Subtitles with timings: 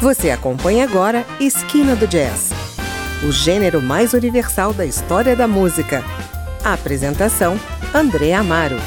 [0.00, 2.50] Você acompanha agora Esquina do Jazz,
[3.22, 6.02] o gênero mais universal da história da música.
[6.64, 7.60] A apresentação:
[7.92, 8.78] André Amaro.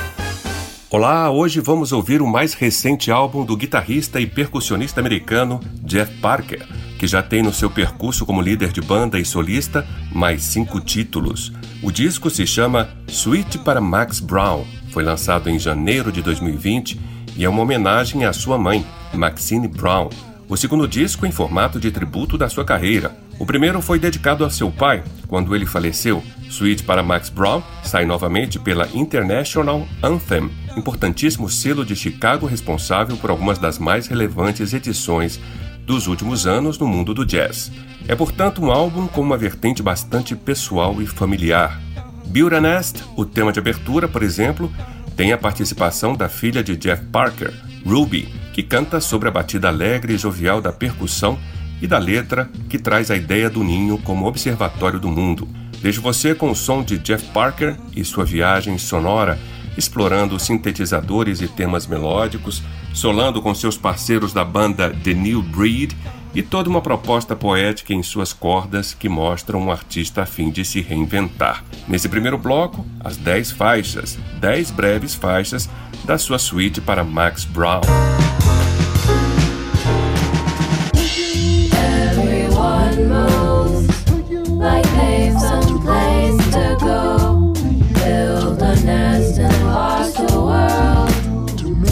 [0.90, 6.68] Olá, hoje vamos ouvir o mais recente álbum do guitarrista e percussionista americano Jeff Parker,
[6.98, 11.54] que já tem no seu percurso como líder de banda e solista mais cinco títulos.
[11.84, 17.00] O disco se chama Suite para Max Brown, foi lançado em janeiro de 2020
[17.36, 18.84] e é uma homenagem à sua mãe,
[19.14, 20.10] Maxine Brown.
[20.54, 23.18] O segundo disco em formato de tributo da sua carreira.
[23.40, 26.22] O primeiro foi dedicado a seu pai, quando ele faleceu.
[26.48, 33.32] Suite para Max Brown sai novamente pela International Anthem, importantíssimo selo de Chicago responsável por
[33.32, 35.40] algumas das mais relevantes edições
[35.88, 37.72] dos últimos anos no mundo do jazz.
[38.08, 41.82] É, portanto, um álbum com uma vertente bastante pessoal e familiar.
[42.28, 44.72] Build a Nest, o tema de abertura, por exemplo,
[45.18, 47.52] tem a participação da filha de Jeff Parker,
[47.84, 51.38] Ruby, que canta sobre a batida alegre e jovial da percussão
[51.82, 55.48] e da letra que traz a ideia do ninho como observatório do mundo.
[55.82, 59.38] Deixo você com o som de Jeff Parker e sua viagem sonora,
[59.76, 65.94] explorando sintetizadores e temas melódicos, solando com seus parceiros da banda The New Breed
[66.34, 70.66] e toda uma proposta poética em suas cordas que mostra um artista a fim de
[70.66, 71.64] se reinventar.
[71.88, 75.70] Nesse primeiro bloco, as 10 faixas, 10 breves faixas
[76.06, 77.82] da sua suíte para Max Brown.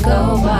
[0.03, 0.50] go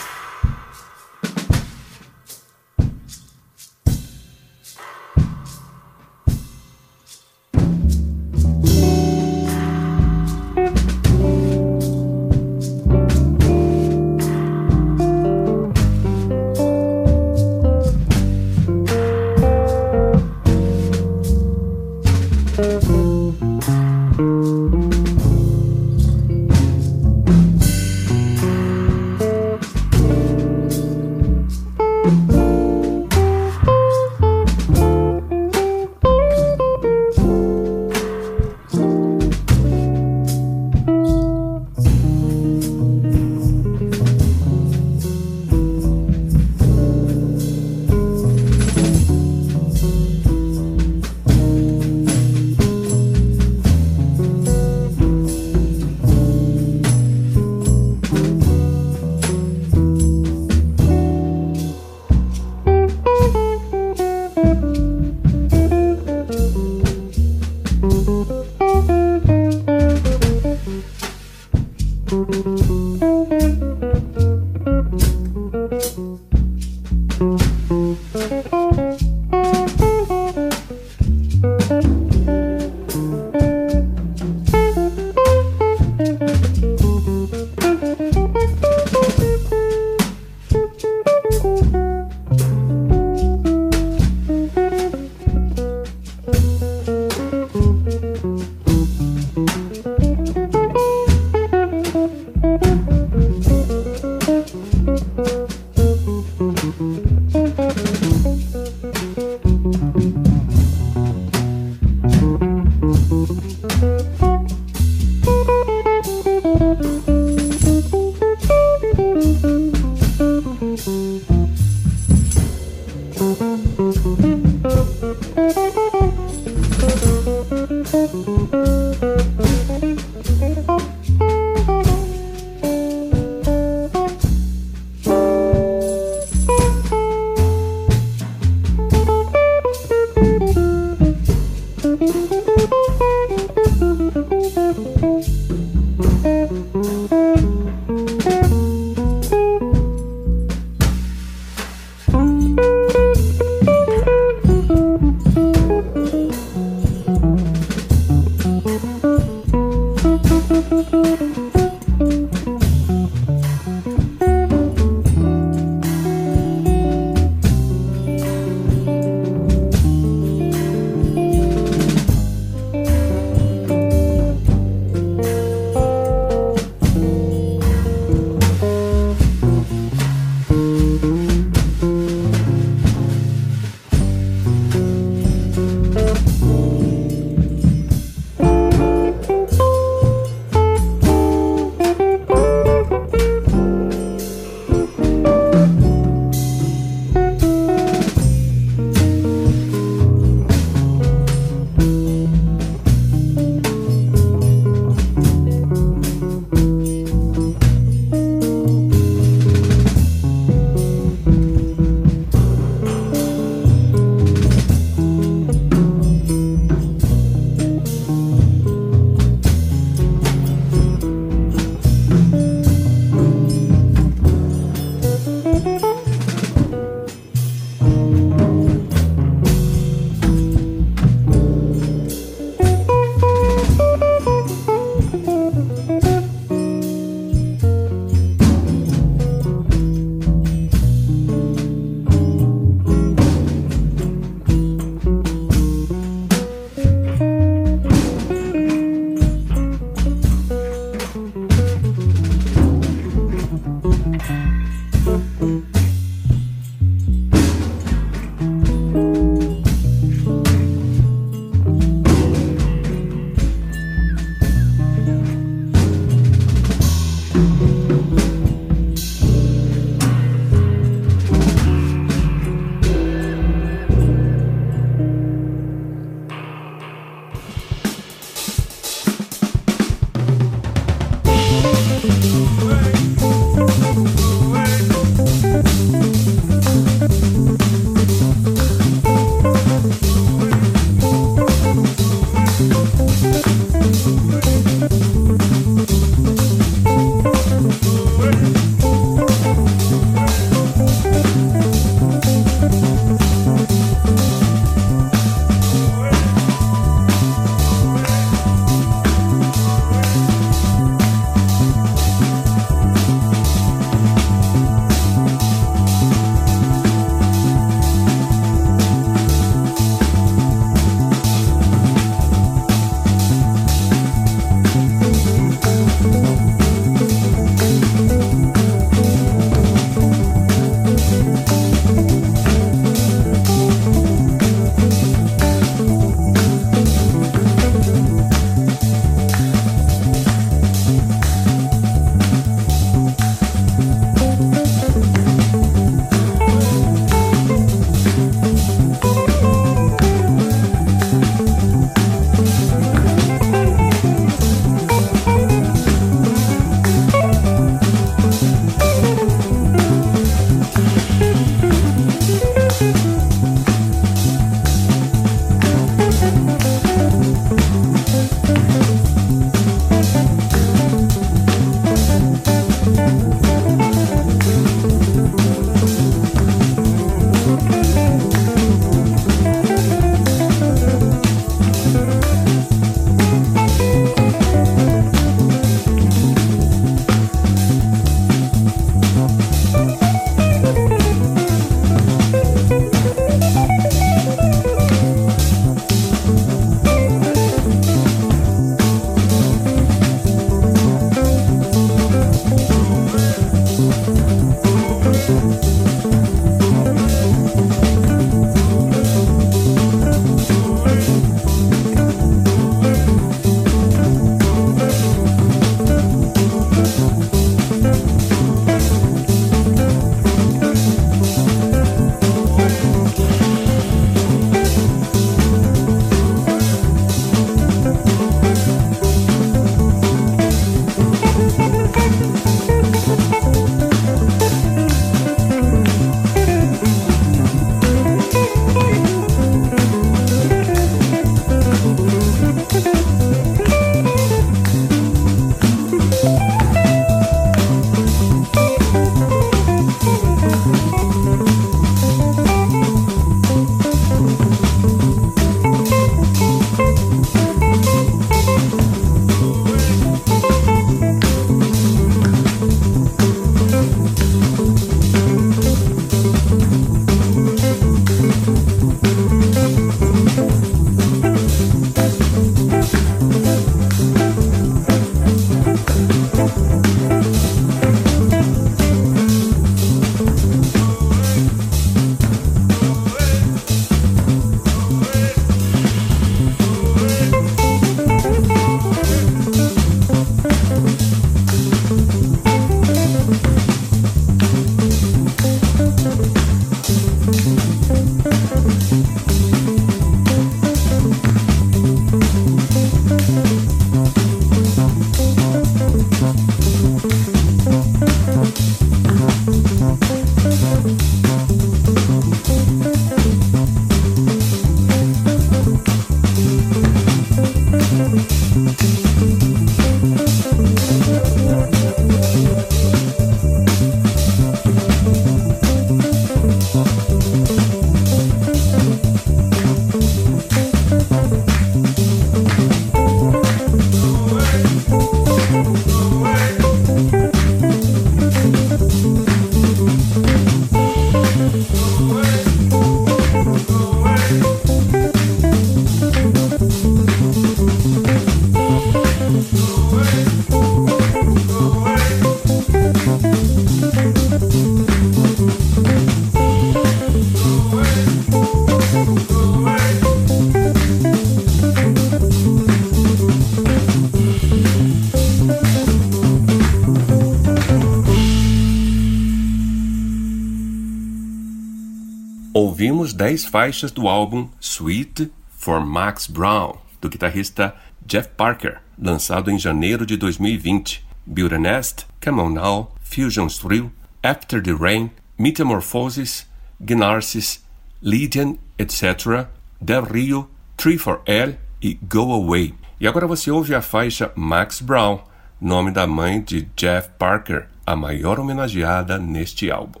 [573.04, 577.74] ouvimos 10 faixas do álbum Sweet for Max Brown, do guitarrista
[578.06, 581.04] Jeff Parker, lançado em janeiro de 2020.
[581.26, 583.90] Build a Nest, Come On Now, Fusion Thrill,
[584.22, 586.46] After the Rain, Metamorphosis,
[586.80, 587.62] Gnarsis,
[588.02, 589.48] Lydian, etc.,
[589.80, 592.74] Del Rio, Tree for Air e Go Away.
[593.00, 595.20] E agora você ouve a faixa Max Brown,
[595.60, 600.00] nome da mãe de Jeff Parker, a maior homenageada neste álbum.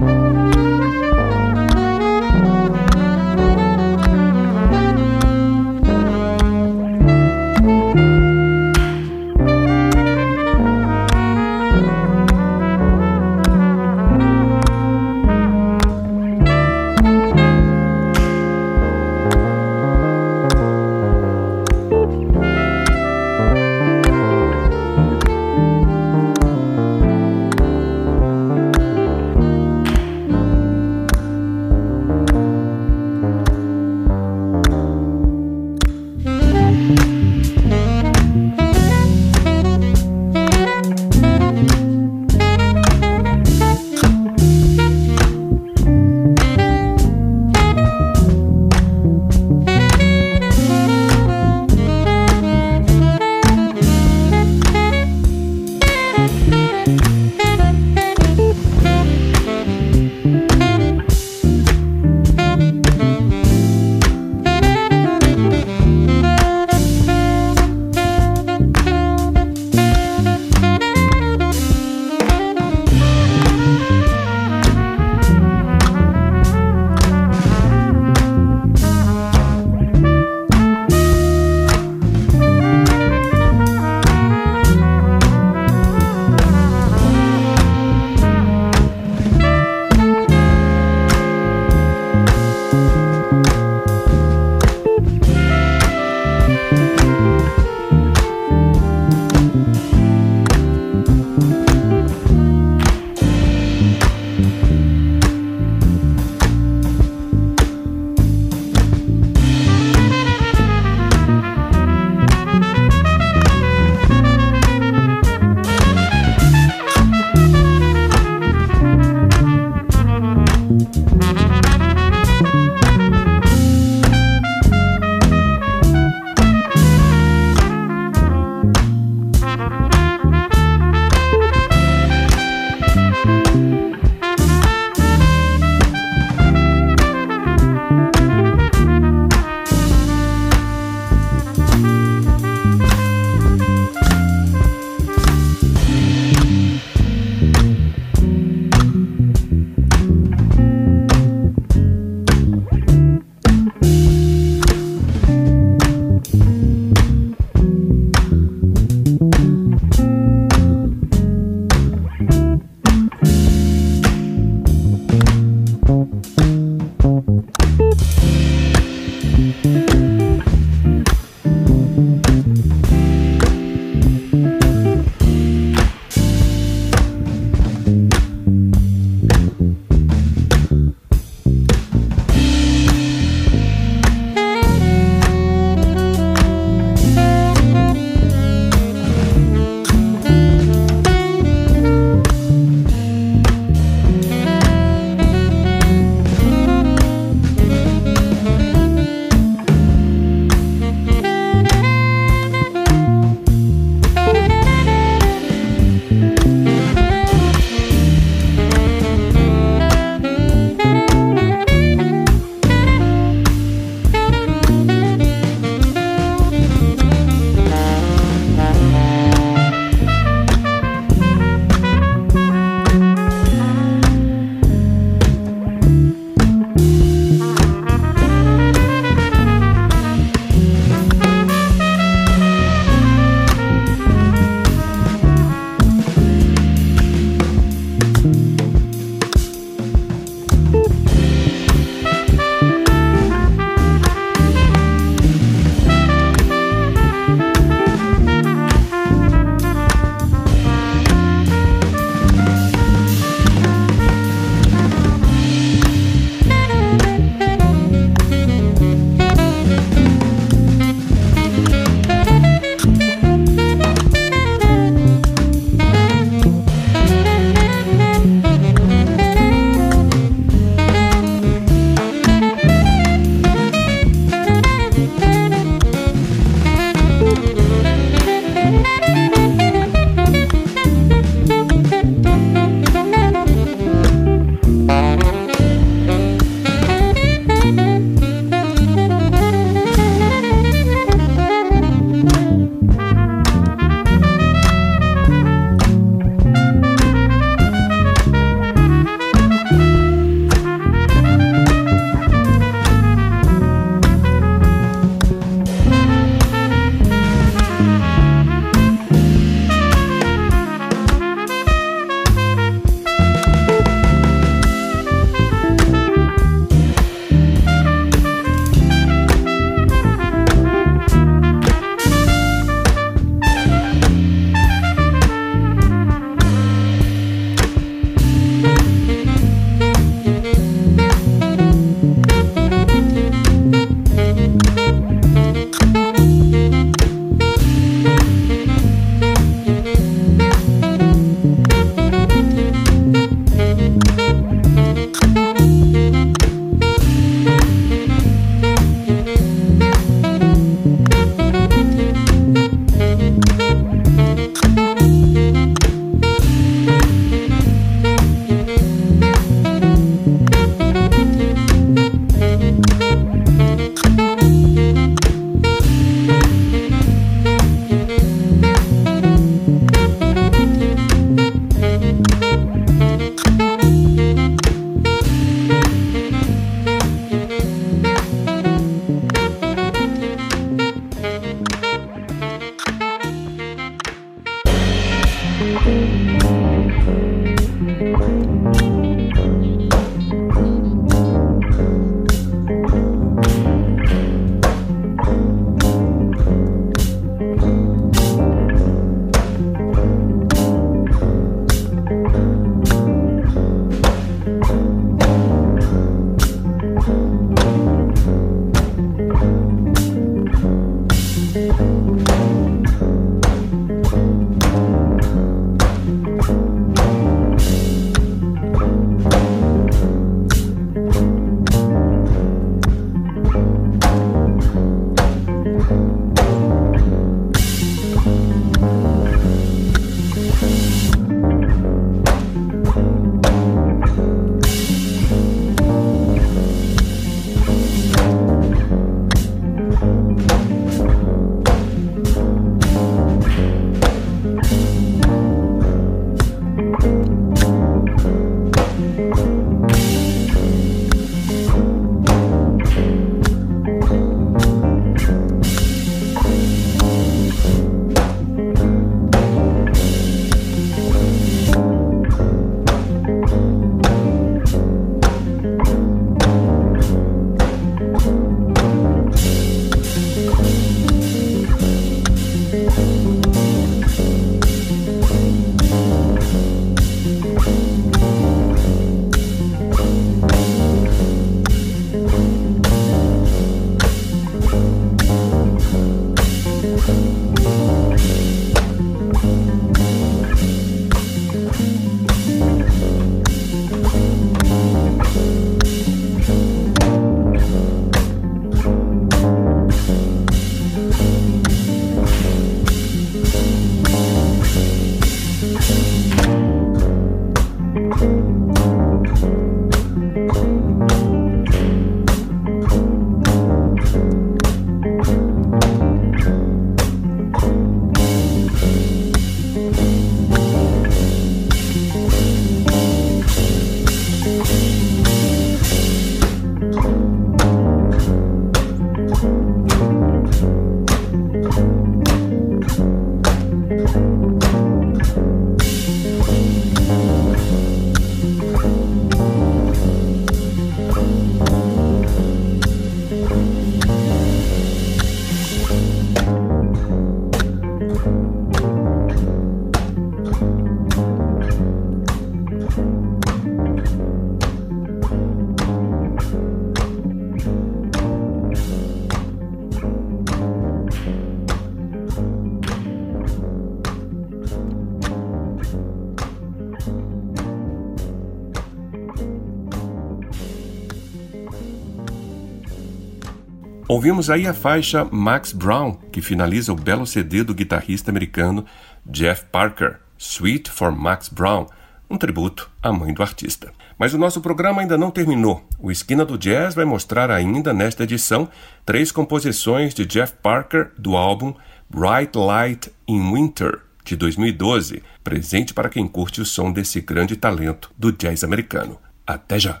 [574.16, 578.82] Ouvimos aí a faixa Max Brown, que finaliza o belo CD do guitarrista americano
[579.26, 581.84] Jeff Parker, Sweet for Max Brown,
[582.30, 583.92] um tributo à mãe do artista.
[584.18, 585.86] Mas o nosso programa ainda não terminou.
[585.98, 588.70] O Esquina do Jazz vai mostrar ainda nesta edição
[589.04, 591.74] três composições de Jeff Parker do álbum
[592.08, 598.10] Bright Light in Winter, de 2012, presente para quem curte o som desse grande talento
[598.16, 599.18] do jazz americano.
[599.46, 600.00] Até já!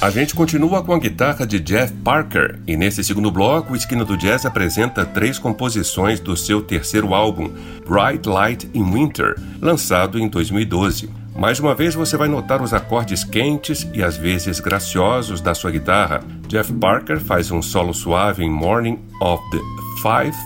[0.00, 4.04] A gente continua com a guitarra de Jeff Parker e nesse segundo bloco, o Esquina
[4.04, 7.50] do Jazz apresenta três composições do seu terceiro álbum,
[7.84, 11.10] Bright Light in Winter, lançado em 2012.
[11.34, 15.72] Mais uma vez você vai notar os acordes quentes e às vezes graciosos da sua
[15.72, 16.20] guitarra.
[16.46, 19.58] Jeff Parker faz um solo suave em Morning of the
[20.00, 20.36] Five,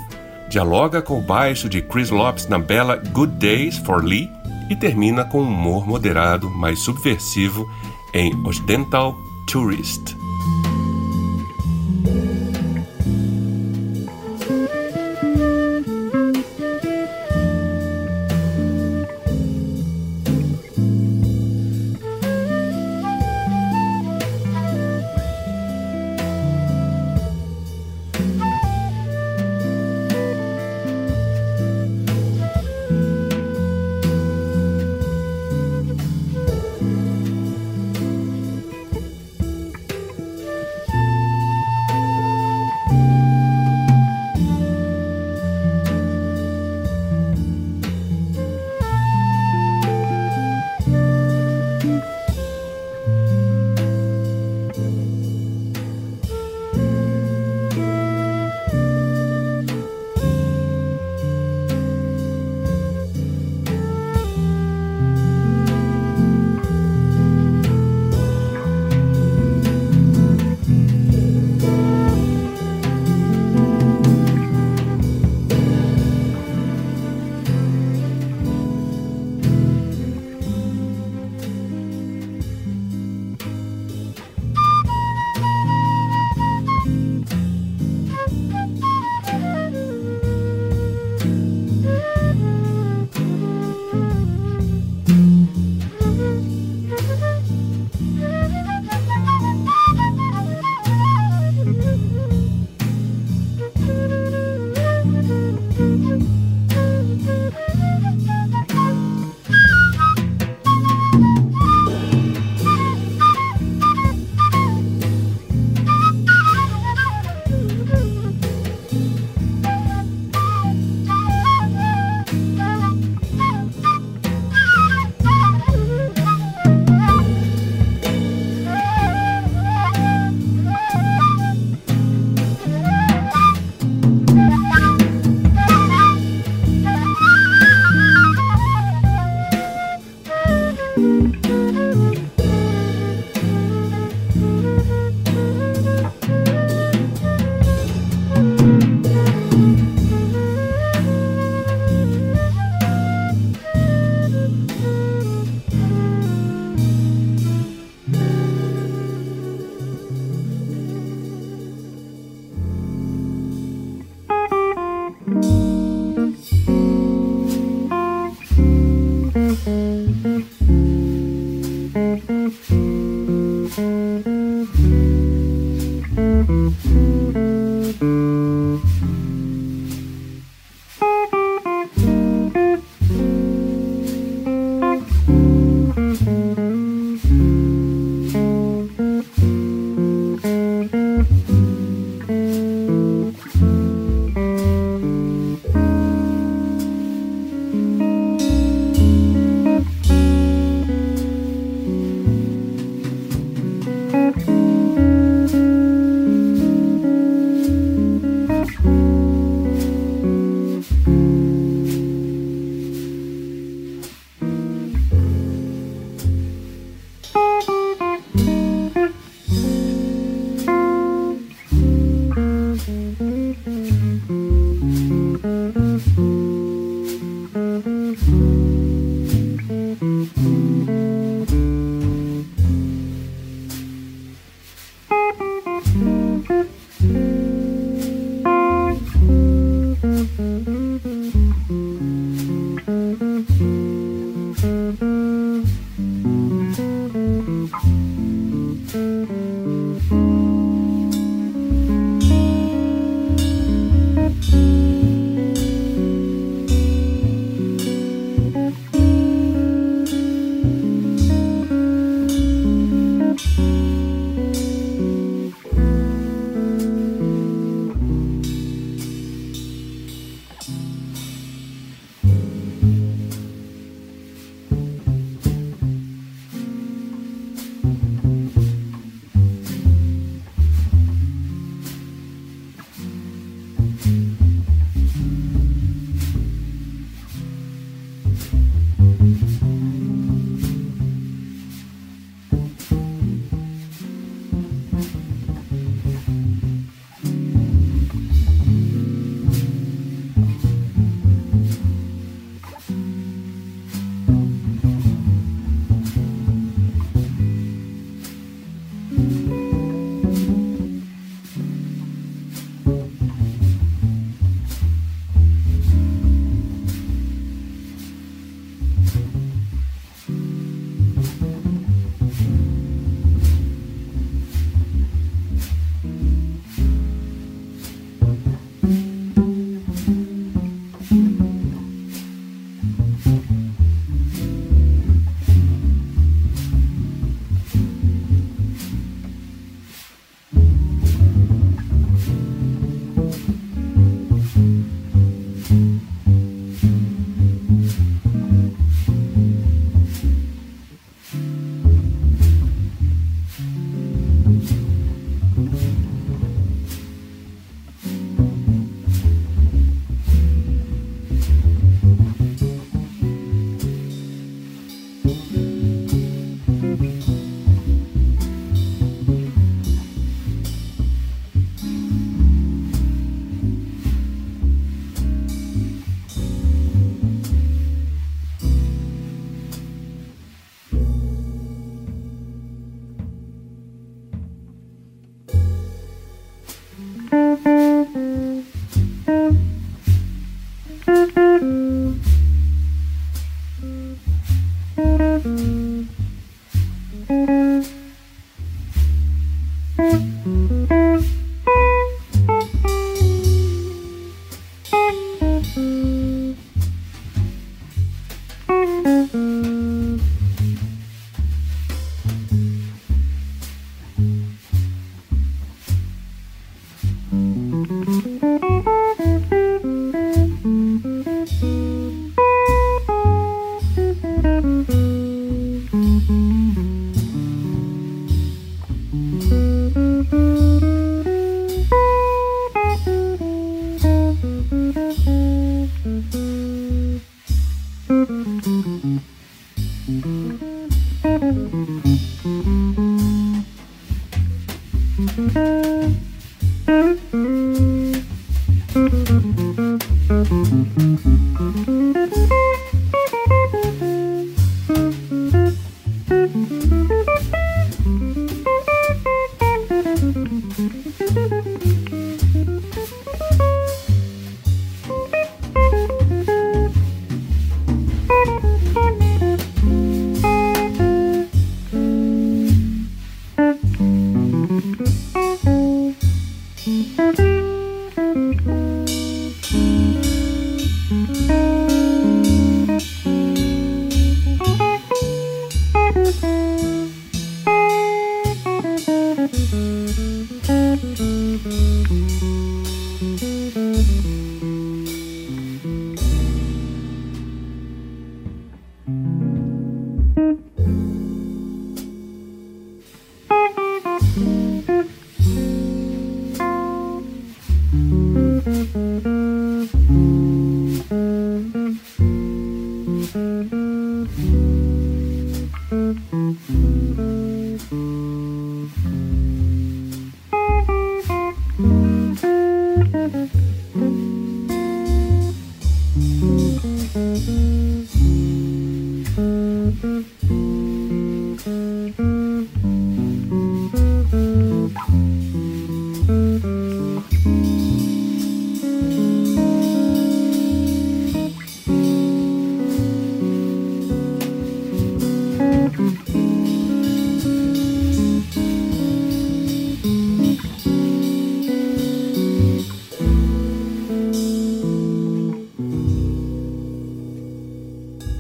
[0.49, 4.31] dialoga com o baixo de Chris Lopes na bela Good Days for Lee
[4.71, 7.71] e termina com um humor moderado, mas subversivo
[8.15, 9.15] em Occidental
[9.53, 10.17] tourist.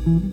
[0.05, 0.25] thank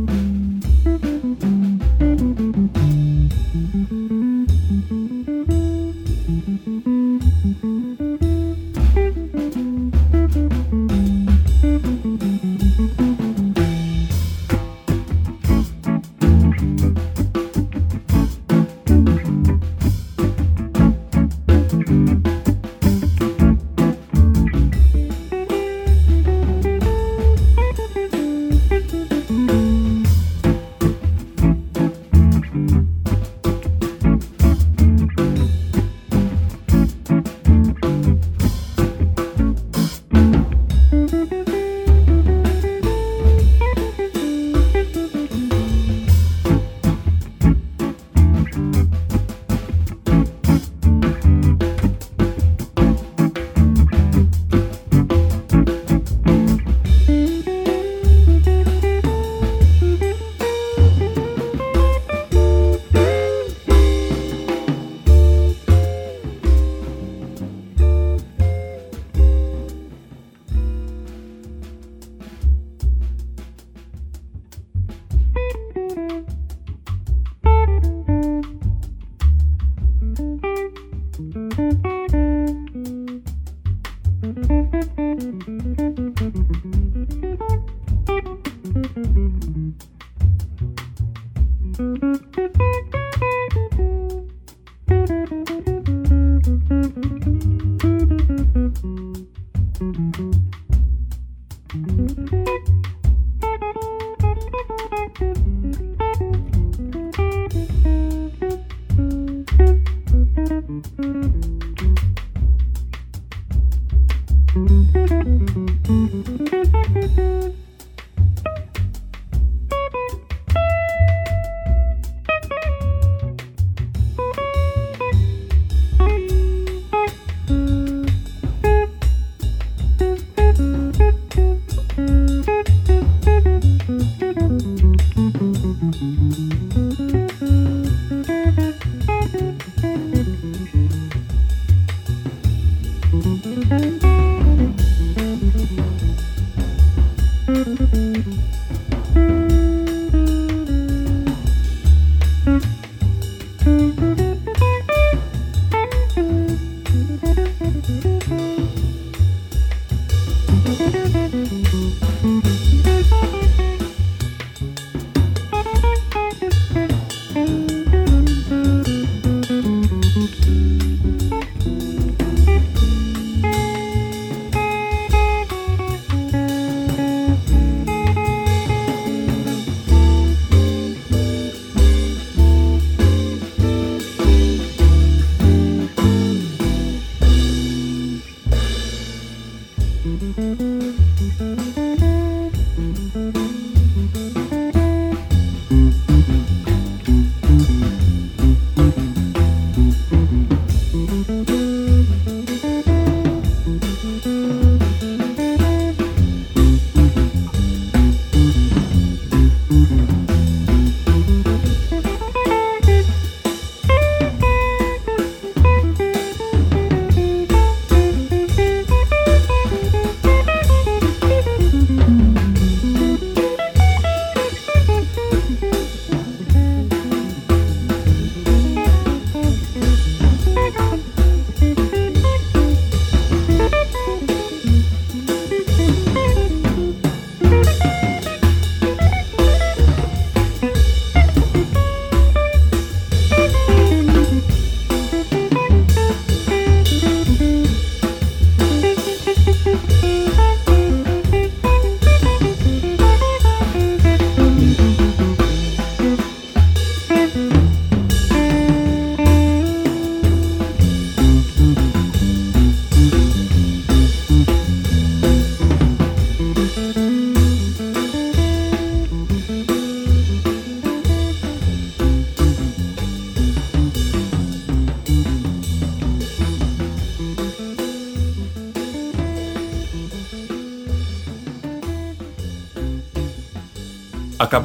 [0.00, 0.15] you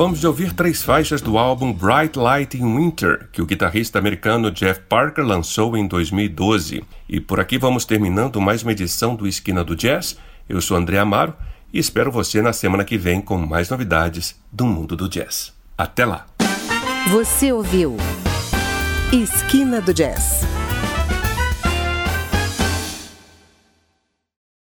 [0.02, 4.50] Acabamos de ouvir três faixas do álbum Bright Light in Winter, que o guitarrista americano
[4.50, 6.84] Jeff Parker lançou em 2012.
[7.08, 10.18] E por aqui vamos terminando mais uma edição do Esquina do Jazz.
[10.50, 11.36] Eu sou André Amaro
[11.72, 15.54] e espero você na semana que vem com mais novidades do mundo do jazz.
[15.78, 16.26] Até lá!
[17.12, 17.96] Você ouviu
[19.14, 20.42] Esquina do Jazz